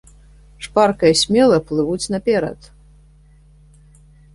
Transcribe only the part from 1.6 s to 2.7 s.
плывуць наперад.